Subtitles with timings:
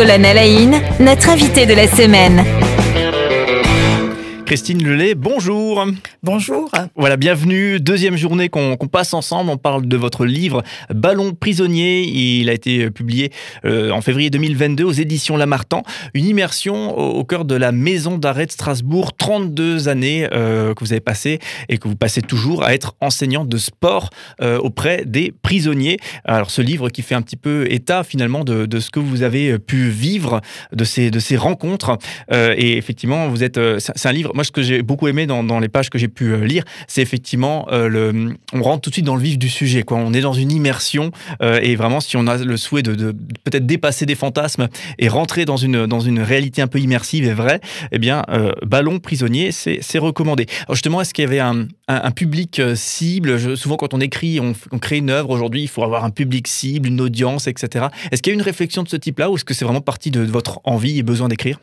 [0.00, 2.42] Colonel Aïn, notre invité de la semaine.
[4.50, 5.86] Christine Lelay, bonjour.
[6.24, 6.68] Bonjour.
[6.96, 7.78] Voilà, bienvenue.
[7.78, 9.48] Deuxième journée qu'on passe ensemble.
[9.48, 12.02] On parle de votre livre Ballon prisonnier.
[12.02, 13.30] Il a été publié
[13.64, 15.84] euh, en février 2022 aux éditions Lamartan.
[16.14, 19.12] Une immersion au, cœur de la maison d'arrêt de Strasbourg.
[19.16, 21.38] 32 années euh, que vous avez passées
[21.68, 24.10] et que vous passez toujours à être enseignant de sport
[24.42, 25.98] euh, auprès des prisonniers.
[26.24, 29.22] Alors, ce livre qui fait un petit peu état finalement de, de ce que vous
[29.22, 30.40] avez pu vivre,
[30.72, 31.98] de ces, de ces rencontres.
[32.32, 33.60] et effectivement, vous êtes.
[33.78, 36.32] C'est un livre moi, ce que j'ai beaucoup aimé dans, les pages que j'ai pu
[36.32, 39.50] euh, lire, c'est effectivement euh, le, on rentre tout de suite dans le vif du
[39.50, 39.82] sujet.
[39.82, 39.98] Quoi.
[39.98, 41.10] On est dans une immersion
[41.42, 43.12] euh, et vraiment, si on a le souhait de,
[43.44, 47.34] peut-être dépasser des fantasmes et rentrer dans une dans une réalité un peu immersive et
[47.34, 47.60] vraie,
[47.92, 48.24] eh bien,
[48.64, 50.46] Ballon prisonnier, c'est recommandé.
[50.62, 51.66] Alors justement, est-ce qu'il y avait un,
[52.12, 53.58] public cible?
[53.58, 55.28] Souvent, quand on écrit, on, crée une œuvre.
[55.28, 57.88] Aujourd'hui, il faut avoir un public cible, une audience, etc.
[58.10, 60.10] Est-ce qu'il y a une réflexion de ce type-là ou est-ce que c'est vraiment partie
[60.10, 61.60] de votre envie et besoin d'écrire?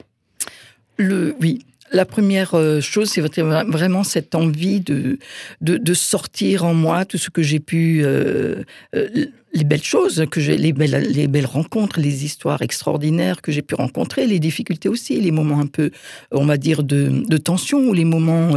[0.98, 1.60] Le, oui,
[1.92, 5.18] la première euh, chose, c'est vraiment cette envie de,
[5.62, 8.64] de, sortir en moi tout ce que j'ai pu, euh,
[8.96, 9.08] euh,
[9.54, 13.76] les belles choses, que les belles, les belles rencontres, les histoires extraordinaires que j'ai pu
[13.76, 15.92] rencontrer, les difficultés aussi, les moments un peu,
[16.32, 18.54] on va dire, de, de tension ou les moments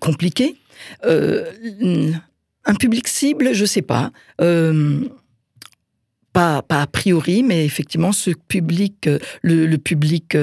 [0.00, 0.56] compliqués.
[1.04, 4.12] un public cible, je sais pas.
[6.32, 9.08] pas, pas a priori, mais effectivement, ce public,
[9.42, 10.36] le, public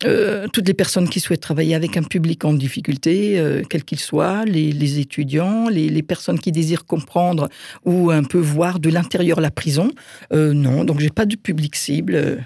[0.00, 4.44] toutes les personnes qui souhaitent travailler avec un public en difficulté, euh, quel qu'il soit,
[4.44, 7.48] les, étudiants, les, personnes qui désirent comprendre
[7.84, 9.90] ou un peu voir de l'intérieur la prison.
[10.32, 12.38] Euh, non, donc j'ai pas de public cible.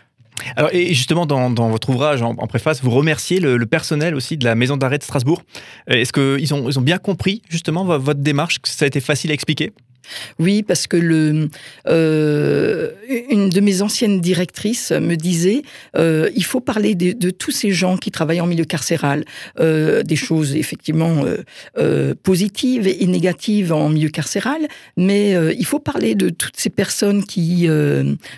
[0.57, 4.55] Alors, et justement, dans, votre ouvrage en, préface, vous remerciez le, personnel aussi de la
[4.55, 5.43] maison d'arrêt de Strasbourg.
[5.87, 9.73] Est-ce qu'ils ont, bien compris justement votre démarche, ça a été facile à expliquer?
[10.39, 11.49] Oui, parce que le,
[11.89, 12.91] euh,
[13.31, 15.63] une de mes anciennes directrices me disait
[15.97, 19.25] euh, il faut parler de, tous ces gens qui travaillent en milieu carcéral,
[19.61, 21.25] euh, des choses effectivement
[22.23, 27.69] positives et négatives en milieu carcéral, mais il faut parler de toutes ces personnes qui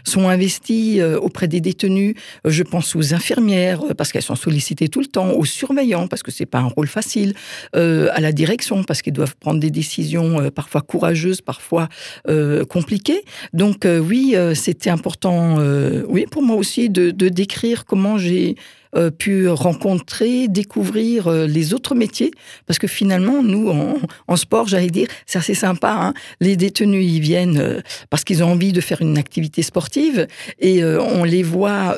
[0.04, 2.14] sont investies auprès des détenus.
[2.44, 6.30] Je pense aux infirmières parce qu'elles sont sollicitées tout le temps, aux surveillants parce que
[6.30, 7.34] c'est pas un rôle facile,
[7.72, 11.55] à la direction parce qu'ils doivent prendre des décisions parfois courageuses, parfois
[12.28, 13.24] euh, compliqué.
[13.52, 15.58] Donc euh, oui, euh, c'était important,
[16.08, 18.56] oui, pour moi aussi de décrire comment j'ai
[18.96, 22.30] euh, pu rencontrer, découvrir euh, les autres métiers,
[22.66, 25.90] parce que finalement, nous, en, sport, j'allais dire, c'est assez sympa.
[25.90, 26.14] Hein.
[26.40, 30.26] les détenus, ils viennent euh, parce qu'ils ont envie de faire une activité sportive,
[30.60, 31.96] et on les voit,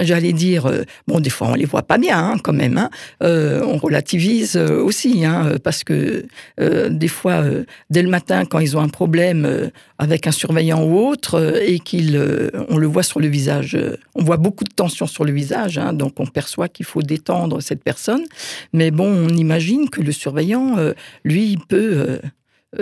[0.00, 0.70] j'allais dire,
[1.06, 2.78] bon, des fois, on les voit pas bien, hein, quand même.
[2.78, 2.90] Hein.
[3.20, 5.24] on relativise aussi,
[5.62, 6.26] parce que
[6.58, 7.44] des fois,
[7.90, 12.20] dès le matin, quand ils ont un problème avec un surveillant ou autre, et qu'ils,
[12.68, 13.78] on le voit sur le visage,
[14.14, 17.82] on voit beaucoup de tension sur le visage, donc on perçoit qu'il faut détendre cette
[17.82, 18.24] personne.
[18.72, 20.92] Mais bon, on imagine que le surveillant, euh,
[21.24, 22.18] lui, peut euh,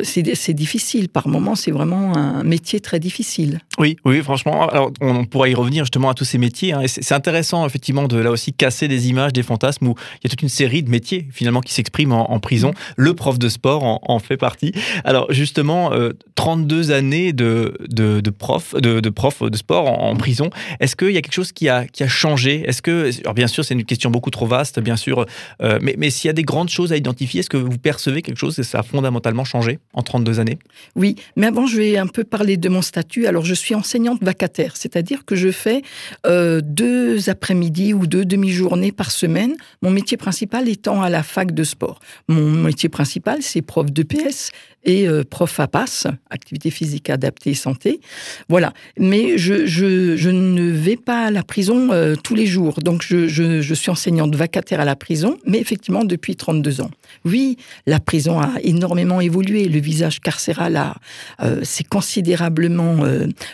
[0.04, 1.08] c'est difficile.
[1.08, 3.60] Par moments, c'est vraiment un métier très difficile.
[3.78, 4.68] Oui, oui, franchement.
[4.68, 6.72] Alors, on pourra y revenir justement à tous ces métiers.
[6.72, 6.82] Hein.
[6.86, 10.30] c'est intéressant, effectivement, de là aussi casser des images, des fantasmes où il y a
[10.30, 12.72] toute une série de métiers, finalement, qui s'expriment en, prison.
[12.96, 14.72] Le prof de sport en, fait partie.
[15.04, 15.90] Alors, justement,
[16.36, 20.50] 32 euh, années de, de, prof, de, de, prof de sport en, prison.
[20.78, 22.62] Est-ce qu'il y a quelque chose qui a, qui a changé?
[22.66, 25.26] Est-ce que, alors bien sûr, c'est une question beaucoup trop vaste, bien sûr,
[25.62, 28.22] euh, mais, mais s'il y a des grandes choses à identifier, est-ce que vous percevez
[28.22, 29.79] quelque chose et ça a fondamentalement changé?
[29.92, 30.58] En 32 années
[30.94, 33.26] Oui, mais avant, je vais un peu parler de mon statut.
[33.26, 35.82] Alors, je suis enseignante vacataire, c'est-à-dire que je fais
[36.26, 41.52] euh, deux après-midi ou deux demi-journées par semaine, mon métier principal étant à la fac
[41.52, 41.98] de sport.
[42.28, 44.50] Mon métier principal, c'est prof de PS
[44.84, 48.00] et euh, prof APAS, activité physique adaptée santé.
[48.48, 48.72] Voilà.
[48.98, 52.80] Mais je, je, je ne vais pas à la prison euh, tous les jours.
[52.82, 56.90] Donc, je, suis enseignante vacataire à la prison, mais effectivement depuis 32 ans.
[57.24, 59.64] Oui, la prison a énormément évolué.
[59.64, 60.96] Le visage carcéral a
[61.42, 63.04] euh, s'est considérablement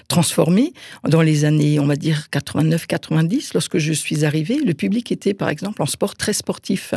[0.08, 0.72] transformé.
[1.08, 5.48] Dans les années, on va dire 89-90, lorsque je suis arrivée, le public était, par
[5.48, 6.94] exemple, en sport très sportif.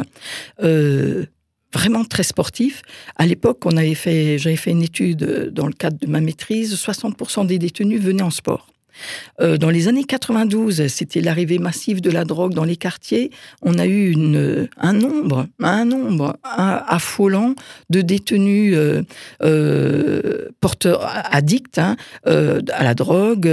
[1.79, 2.81] Euh, vraiment très sportif.
[3.15, 6.75] À l'époque, on avait fait, j'avais fait une étude dans le cadre de ma maîtrise,
[6.75, 8.67] 60% des détenus venaient en sport.
[9.39, 13.31] Euh, dans les années 92, c'était l'arrivée massive de la drogue dans les quartiers.
[13.61, 17.55] On a eu une, un nombre, un nombre affolant
[17.89, 19.03] de détenus euh,
[19.41, 23.49] euh, porteurs addicts hein, à la drogue,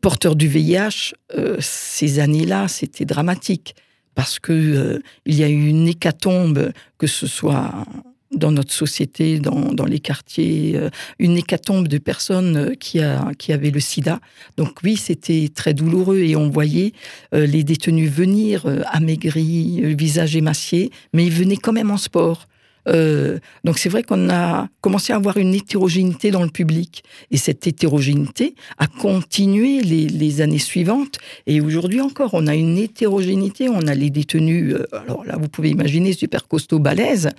[0.00, 1.14] porteurs du VIH.
[1.60, 3.76] ces années-là, c'était dramatique
[4.18, 7.86] parce que euh, il y a eu une hécatombe, que ce soit
[8.32, 13.30] dans notre société, dans, dans les quartiers, euh, une hécatombe de personnes euh, qui, a,
[13.38, 14.18] qui avaient le sida.
[14.56, 16.94] Donc oui, c'était très douloureux et on voyait
[17.30, 22.48] les détenus venir amaigris, visage émacié, mais ils venaient quand même en sport.
[22.88, 27.04] Euh, donc c'est vrai qu'on a commencé à avoir une hétérogénéité dans le public.
[27.30, 31.18] Et cette hétérogénéité a continué les, années suivantes.
[31.46, 33.68] Et aujourd'hui encore, on a une hétérogénéité.
[33.68, 37.30] On a les détenus, euh, alors là, vous pouvez imaginer, super costauds, balèzes,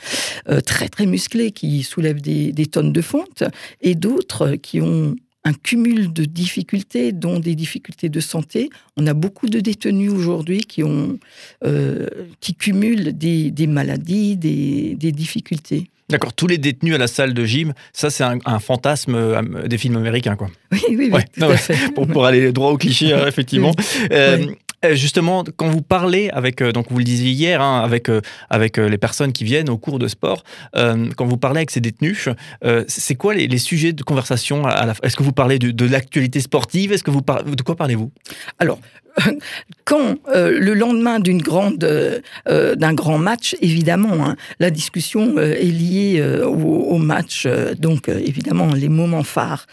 [0.49, 3.43] euh, très très musclés, qui soulèvent des tonnes de fonte,
[3.81, 5.15] et d'autres qui ont
[5.49, 8.69] un cumul de difficultés, dont des difficultés de santé.
[8.97, 11.17] On a beaucoup de détenus aujourd'hui qui, ont,
[11.65, 12.07] euh,
[12.39, 15.89] qui cumulent des, maladies, des, difficultés.
[16.07, 19.77] D'accord, tous les détenus à la salle de gym, ça c'est un, fantasme euh, des
[19.77, 20.49] films américains, quoi.
[20.71, 21.93] Oui, oui, oui, tout à fait.
[21.93, 23.71] Pour, aller droit au cliché, hein, effectivement.
[24.11, 24.45] Euh, euh,
[24.93, 28.77] justement, quand vous parlez avec, euh, donc vous le disiez hier, hein, avec, euh, avec
[28.77, 30.43] les personnes qui viennent au cours de sport,
[30.73, 32.29] quand vous parlez avec ces détenus,
[32.87, 34.63] c'est quoi les, sujets de conversation
[35.03, 36.91] Est-ce que vous parlez de, l'actualité sportive?
[36.91, 38.11] Est-ce que vous de quoi parlez-vous?
[38.57, 38.79] Alors,
[39.85, 41.77] quand le lendemain d'une grande,
[42.45, 47.47] d'un grand match, évidemment, hein, la discussion est liée au, au, match.
[47.77, 49.65] donc, évidemment, les moments phares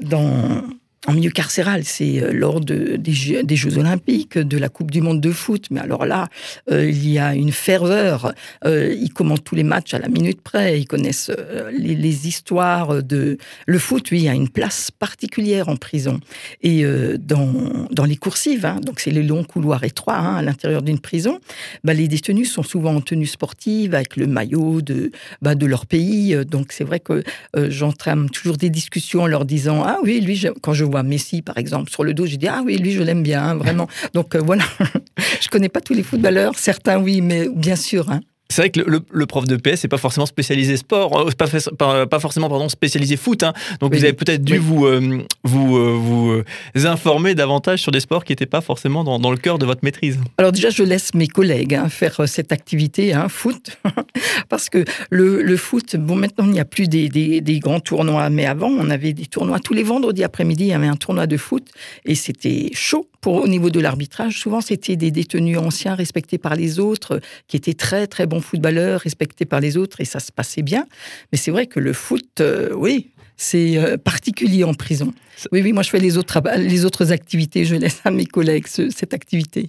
[0.00, 0.62] dans
[1.06, 5.20] en milieu carcéral, c'est euh, lors de, des, Jeux, Olympiques, de la Coupe du Monde
[5.20, 5.66] de foot.
[5.70, 6.28] Mais alors là,
[6.70, 8.32] euh, il y a une ferveur.
[8.64, 10.80] Euh, ils commentent tous les matchs à la minute près.
[10.80, 11.30] Ils connaissent
[11.72, 14.10] les, histoires de le foot.
[14.12, 16.20] Oui, a une place particulière en prison.
[16.62, 16.84] Et
[17.18, 21.00] dans, dans les coursives, hein, donc c'est les longs couloirs étroits hein, à l'intérieur d'une
[21.00, 21.40] prison.
[21.82, 25.10] Bah, les détenus sont souvent en tenue sportive avec le maillot de
[25.42, 26.36] bah, de leur pays.
[26.46, 27.22] Donc c'est vrai que
[27.54, 31.90] j'entrame toujours des discussions en leur disant ah oui lui quand je Messi, par exemple,
[31.90, 33.88] sur le dos, j'ai dit ah oui, lui, je l'aime bien, hein, vraiment.
[34.12, 34.64] Donc euh, voilà,
[35.40, 38.10] je connais pas tous les footballeurs, certains oui, mais bien sûr.
[38.10, 38.20] Hein.
[38.54, 42.20] C'est vrai que le, prof de PS n'est pas forcément spécialisé sport, euh, pas, pas,
[42.20, 43.42] forcément pardon, spécialisé foot.
[43.42, 43.52] Hein.
[43.80, 48.22] Donc vous avez peut-être dû vous, euh, vous, euh, vous informer davantage sur des sports
[48.22, 50.20] qui n'étaient pas forcément dans, dans, le cœur de votre maîtrise.
[50.38, 53.76] Alors déjà, je laisse mes collègues hein, faire cette activité, hein, foot,
[54.48, 57.80] parce que le, le, foot, bon maintenant il n'y a plus des, des, des, grands
[57.80, 60.94] tournois, mais avant on avait des tournois tous les vendredis après-midi, il y avait un
[60.94, 61.66] tournoi de foot
[62.04, 66.78] et c'était chaud au niveau de l'arbitrage, souvent c'était des détenus anciens respectés par les
[66.78, 70.62] autres, qui étaient très très bons footballeurs, respectés par les autres, et ça se passait
[70.62, 70.86] bien.
[71.32, 75.12] Mais c'est vrai que le foot, euh, oui, c'est euh, particulier en prison.
[75.50, 78.66] Oui, oui, moi je fais les autres, les autres activités, je laisse à mes collègues
[78.66, 79.68] cette activité.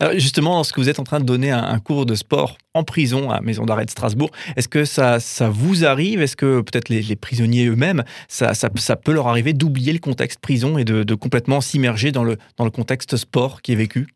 [0.00, 3.30] Alors justement, lorsque vous êtes en train de donner un, cours de sport en prison
[3.30, 6.20] à Maison d'arrêt de Strasbourg, est-ce que ça, ça vous arrive?
[6.20, 10.78] Est-ce que peut-être les, prisonniers eux-mêmes, ça, ça, peut leur arriver d'oublier le contexte prison
[10.78, 14.08] et de, complètement s'immerger dans le, dans le contexte sport qui est vécu?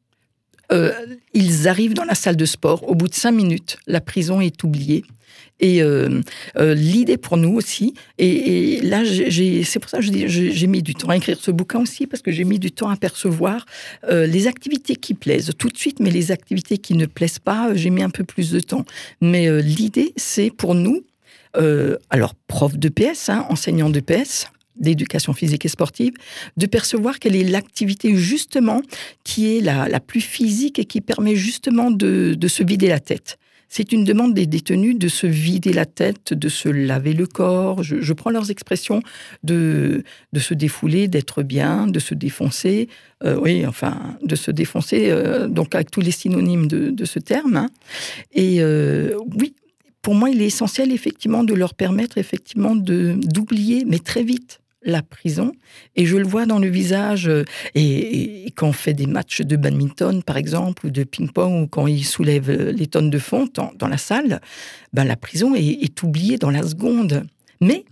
[0.73, 0.93] Euh,
[1.35, 2.89] ils arrivent dans la salle de sport.
[2.89, 5.05] Au bout de cinq minutes, la prison est oubliée.
[5.61, 6.21] Et euh,
[6.57, 11.09] euh, l'idée pour nous aussi, et, là, c'est pour ça que j'ai mis du temps
[11.09, 13.67] à écrire ce bouquin aussi, parce que j'ai mis du temps à percevoir
[14.09, 17.91] les activités qui plaisent tout de suite, mais les activités qui ne plaisent pas, j'ai
[17.91, 18.85] mis un peu plus de temps.
[19.21, 21.03] Mais l'idée, c'est pour nous,
[22.11, 24.47] alors prof de PS, hein, enseignant de PS,
[24.79, 26.13] d'éducation physique et sportive,
[26.57, 28.83] de percevoir quelle est l'activité justement
[29.25, 33.39] qui est la, plus physique et qui permet justement de se vider la tête.
[33.69, 37.83] C'est une demande des détenus de se vider la tête, de se laver le corps.
[37.83, 39.03] Je, prends leurs expressions
[39.45, 42.89] de, de se défouler, d'être bien, de se défoncer.
[43.25, 47.57] Euh, oui, enfin, de se défoncer, euh, donc avec tous les synonymes de, ce terme.
[47.57, 47.69] Hein.
[48.33, 49.55] Et euh, oui,
[50.01, 55.03] pour moi, il est essentiel effectivement de leur permettre effectivement d'oublier, mais très vite, la
[55.03, 55.53] prison.
[55.95, 57.29] Et je le vois dans le visage.
[57.29, 61.67] Euh, et, quand on fait des matchs de badminton, par exemple, ou de ping-pong, ou
[61.69, 64.41] quand ils soulèvent euh, les tonnes de fonte dans, la salle,
[64.93, 67.27] ben la prison est, oubliée dans la seconde.
[67.61, 67.85] Mais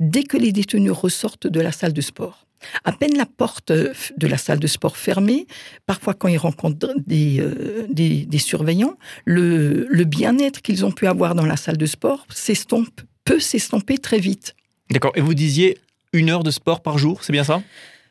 [0.00, 2.46] dès que les détenus ressortent de la salle de sport,
[2.84, 5.46] à peine la porte euh, de la salle de sport fermée,
[5.86, 7.42] parfois quand ils rencontrent des,
[7.88, 13.00] des, surveillants, le, le bien-être qu'ils ont pu avoir dans la salle de sport s'estompe,
[13.24, 14.54] peut s'estomper très vite.
[14.90, 15.12] D'accord.
[15.16, 15.76] Et vous disiez
[16.12, 17.62] une heure de sport par jour, c'est bien ça?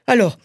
[0.07, 0.37] Alors,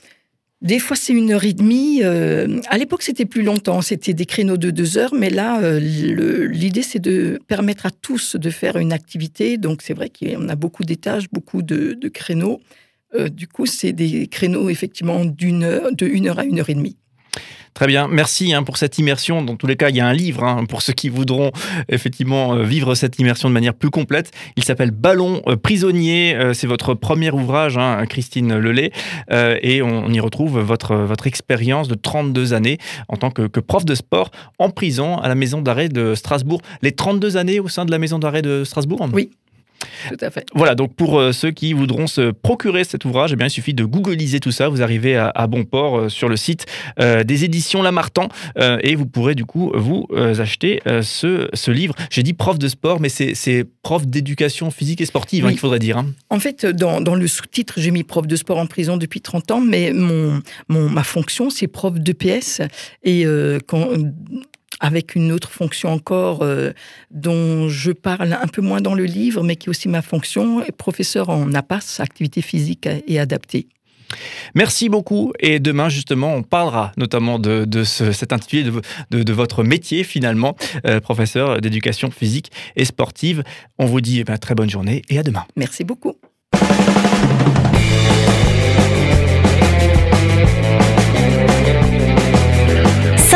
[0.62, 2.00] des fois, c'est une heure et demie.
[2.02, 3.80] Euh, à l'époque, c'était plus longtemps.
[3.80, 5.14] C'était des créneaux de deux heures.
[5.14, 9.57] Mais là, euh, l'idée, c'est de permettre à tous de faire une activité.
[9.57, 12.61] Donc, c'est vrai qu'on a beaucoup d'étages, beaucoup de, créneaux.
[13.14, 16.75] Euh, du coup, c'est des créneaux, effectivement, d'une de une heure à une heure et
[16.75, 16.97] demie.
[17.74, 19.42] Très bien, merci hein, pour cette immersion.
[19.42, 21.50] Dans tous les cas, il y a un livre hein, pour ceux qui voudront
[21.88, 24.32] effectivement euh, vivre cette immersion de manière plus complète.
[24.56, 26.34] Il s'appelle Ballon euh, prisonnier.
[26.34, 28.90] Euh, c'est votre premier ouvrage, hein, Christine Lelay,
[29.30, 33.84] et on, y retrouve votre, votre expérience de 32 années en tant que, que, prof
[33.84, 36.60] de sport en prison à la maison d'arrêt de Strasbourg.
[36.82, 39.30] Les 32 années au sein de la maison d'arrêt de Strasbourg Oui.
[40.09, 40.47] Tout à fait.
[40.54, 43.75] Voilà, donc pour euh, ceux qui voudront se procurer cet ouvrage, eh bien, il suffit
[43.75, 44.69] de googliser tout ça.
[44.69, 46.66] Vous arrivez à, bon port euh, sur le site
[47.00, 51.95] euh, des éditions Lamartan et vous pourrez du coup vous acheter ce, ce, livre.
[52.11, 55.78] J'ai dit prof de sport, mais c'est prof d'éducation physique et sportive, hein, il faudrait
[55.78, 55.99] dire.
[55.99, 56.07] Hein.
[56.28, 59.50] En fait, dans, dans le sous-titre, j'ai mis prof de sport en prison depuis 30
[59.50, 62.62] ans, mais mon, mon ma fonction, c'est prof d'EPS.
[63.04, 63.25] Et
[63.66, 63.88] quand
[64.80, 66.72] avec une autre fonction encore euh,
[67.10, 70.62] dont je parle un peu moins dans le livre, mais qui est aussi ma fonction,
[70.76, 73.68] professeur en APAS, activité physique et adaptée.
[74.54, 75.32] Merci beaucoup.
[75.38, 78.68] Et demain, justement, on parlera notamment de, cet intitulé
[79.10, 80.56] de, votre métier, finalement,
[80.87, 83.42] euh, professeur d'éducation physique et sportive.
[83.78, 85.44] On vous dit eh très bonne journée et à demain.
[85.56, 86.16] Merci beaucoup.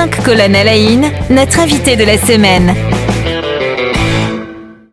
[0.04, 0.76] À la
[1.30, 2.75] notre invité de la semaine.